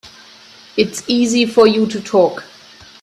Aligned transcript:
It's 0.77 1.03
easy 1.07 1.45
for 1.45 1.67
you 1.67 1.85
to 1.85 2.01
talk. 2.01 2.43